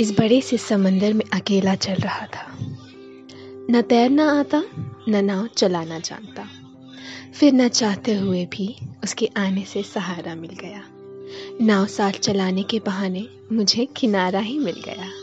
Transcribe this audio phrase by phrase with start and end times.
[0.00, 2.58] इस बड़े से समंदर में अकेला चल रहा था।
[3.70, 4.62] न तैरना आता,
[5.08, 6.48] न नाव चलाना जानता।
[7.34, 10.82] फिर न चाहते हुए भी उसके आने से सहारा मिल गया।
[11.60, 15.19] नाव साथ चलाने के बहाने मुझे किनारा ही मिल गया।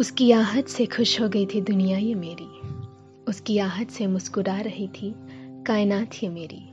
[0.00, 2.60] उसकी आहट से खुश हो गई थी दुनिया ये मेरी।
[3.28, 5.14] उसकी आहट से मुस्कुरा रही थी
[5.66, 6.68] कायनात ये मेरी।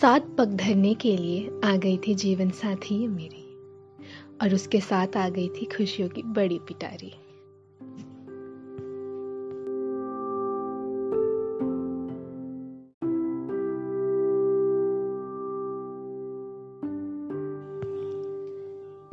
[0.00, 3.56] साथ पग धरने के लिए आ गई थी जीवन साथी ये मेरी।
[4.42, 7.12] और उसके साथ आ गई थी खुशियों की बड़ी पिटारी।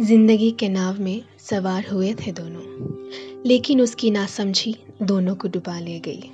[0.01, 2.61] ज़िंदगी के नाव में सवार हुए थे दोनों।
[3.45, 6.31] लेकिन उसकी नासमझी दोनों को डुबा ले गई।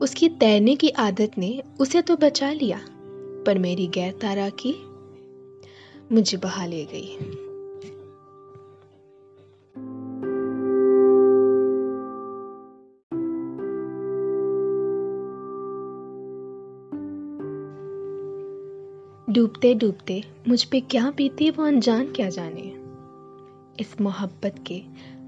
[0.00, 2.80] उसकी तैरने की आदत ने उसे तो बचा लिया,
[3.46, 4.74] पर मेरी गैर तारा की
[6.14, 7.16] मुझे बहा ले गई।
[19.32, 22.81] डूबते डूबते मुझ पे क्या बीती वो अनजान क्या जाने?
[23.80, 24.82] इस मोहब्बत के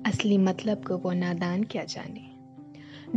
[0.07, 2.35] असली मतलब को वो नादान क्या जाने।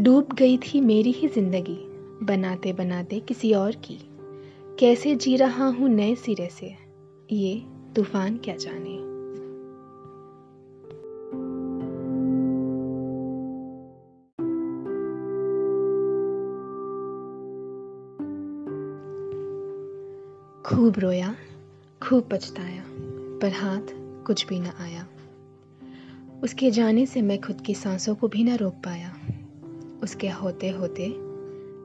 [0.04, 1.78] डूब गई थी मेरी ही ज़िंदगी
[2.26, 4.00] बनाते बनाते किसी और की।
[4.80, 6.76] कैसे जी रहा हूँ नए सिरे से,
[7.32, 7.64] ये
[7.96, 8.96] तूफ़ान क्या जाने।
[20.64, 21.36] खूब रोया,
[22.02, 22.84] खूब पछताया,
[23.42, 23.94] पर हाथ
[24.26, 25.08] कुछ भी न आया।
[26.44, 29.16] उसके जाने से मैं खुद की सांसों को भी ना रोक पाया।
[30.04, 31.08] उसके होते होते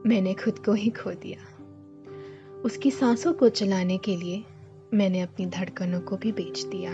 [0.09, 1.39] मैंने खुद को ही खो दिया।
[2.61, 4.43] उसकी सांसों को चलाने के लिए
[4.93, 6.93] मैंने अपनी धड़कनों को भी बेच दिया।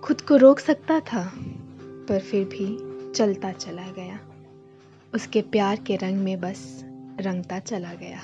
[0.00, 1.32] खुद को रोक सकता था,
[2.08, 2.78] पर फिर भी
[3.12, 4.29] चलता चला गया।
[5.14, 6.84] उसके प्यार के रंग में बस
[7.20, 8.20] रंगता चला गया।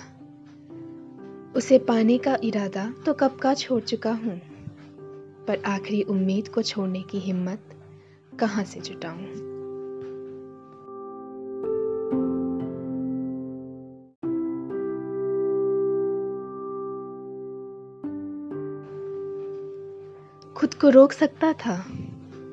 [1.56, 4.40] उसे पाने का इरादा तो कब का छोड़ चुका हूँ,
[5.46, 7.74] पर आखिरी उम्मीद को छोड़ने की हिम्मत
[8.40, 9.26] कहाँ से जुटाऊं?
[20.54, 21.84] खुद को रोक सकता था,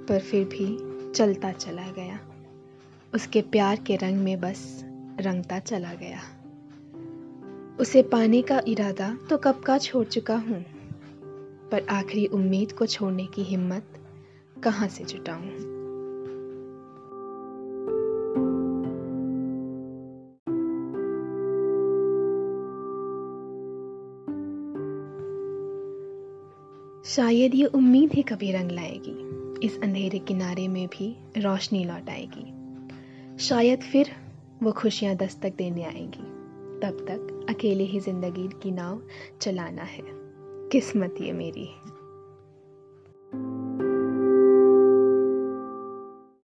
[0.09, 0.77] पर फिर भी
[1.11, 2.19] चलता चला गया।
[3.15, 4.85] उसके प्यार के रंग में बस
[5.19, 6.19] रंगता चला गया।
[7.79, 10.63] उसे पाने का इरादा तो कब का छोड़ चुका हूँ,
[11.71, 13.83] पर आखिरी उम्मीद को छोड़ने की हिम्मत
[14.63, 15.49] कहाँ से जुटाऊं?
[27.05, 32.52] शायद ये उम्मीद ही कभी रंग लाएगी। इस अंधेरे किनारे में भी रोशनी लौट आएगी।
[33.39, 34.09] शायद फिर
[34.63, 36.23] वो खुशियाँ दस्तक देने आएँगी।
[36.79, 39.01] तब तक अकेले ही ज़िंदगी की नाव
[39.41, 40.03] चलाना है।
[40.71, 41.69] किस्मत ये मेरी